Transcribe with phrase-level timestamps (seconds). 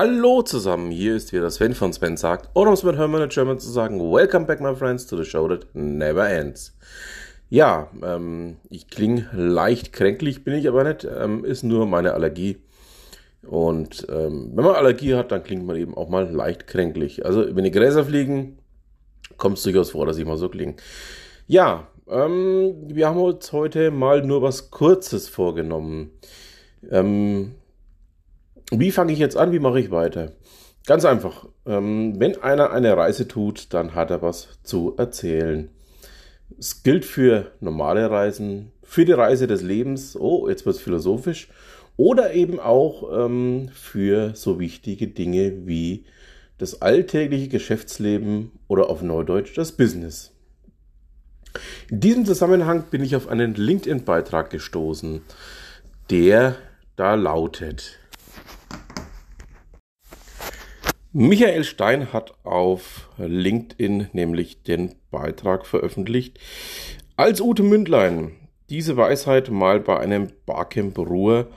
[0.00, 3.30] Hallo zusammen, hier ist wieder Sven von Sven sagt, oder um es mit Hermann in
[3.30, 6.78] German zu sagen, Welcome back my friends to the show that never ends.
[7.50, 12.58] Ja, ähm, ich klinge leicht kränklich, bin ich aber nicht, ähm, ist nur meine Allergie.
[13.42, 17.26] Und ähm, wenn man Allergie hat, dann klingt man eben auch mal leicht kränklich.
[17.26, 18.58] Also wenn die Gräser fliegen,
[19.36, 20.76] kommt es durchaus vor, dass ich mal so klinge.
[21.48, 26.12] Ja, ähm, wir haben uns heute mal nur was Kurzes vorgenommen.
[26.88, 27.56] Ähm,
[28.70, 29.52] wie fange ich jetzt an?
[29.52, 30.32] Wie mache ich weiter?
[30.86, 31.46] Ganz einfach.
[31.66, 35.70] Ähm, wenn einer eine Reise tut, dann hat er was zu erzählen.
[36.58, 40.16] Es gilt für normale Reisen, für die Reise des Lebens.
[40.18, 41.48] Oh, jetzt wird es philosophisch.
[41.96, 46.04] Oder eben auch ähm, für so wichtige Dinge wie
[46.56, 50.32] das alltägliche Geschäftsleben oder auf Neudeutsch das Business.
[51.90, 55.22] In diesem Zusammenhang bin ich auf einen LinkedIn-Beitrag gestoßen,
[56.10, 56.56] der
[56.96, 57.98] da lautet,
[61.12, 66.38] Michael Stein hat auf LinkedIn nämlich den Beitrag veröffentlicht,
[67.16, 68.32] als Ute Mündlein
[68.68, 71.48] diese Weisheit mal bei einem Barcamp Ruhr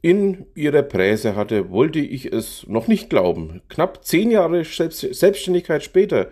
[0.00, 3.62] in ihrer Präse hatte, wollte ich es noch nicht glauben.
[3.68, 6.28] Knapp zehn Jahre Selbstständigkeit später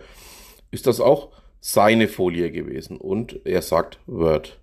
[0.71, 4.57] ist das auch seine Folie gewesen und er sagt Word.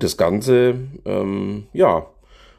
[0.00, 0.74] Das Ganze,
[1.04, 2.08] ähm, ja,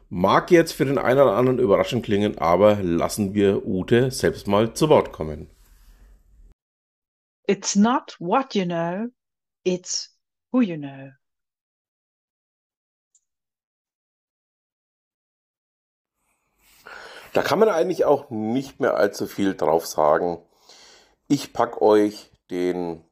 [0.10, 4.74] Mag jetzt für den einen oder anderen überraschend klingen, aber lassen wir Ute selbst mal
[4.74, 5.50] zu Wort kommen.
[7.46, 9.08] It's not what you know,
[9.66, 10.18] it's
[10.52, 11.12] who you know.
[17.34, 20.42] Da kann man eigentlich auch nicht mehr allzu viel drauf sagen.
[21.28, 23.04] Ich packe euch den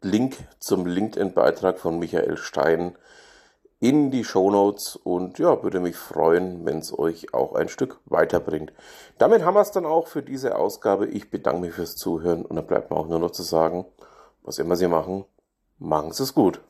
[0.00, 2.96] Link zum LinkedIn-Beitrag von Michael Stein
[3.82, 7.98] in die Show Notes und ja, würde mich freuen, wenn es euch auch ein Stück
[8.04, 8.72] weiterbringt.
[9.18, 11.08] Damit haben wir es dann auch für diese Ausgabe.
[11.08, 13.84] Ich bedanke mich fürs Zuhören und dann bleibt mir auch nur noch zu sagen,
[14.44, 15.24] was immer Sie machen,
[15.80, 16.60] machen Sie es gut.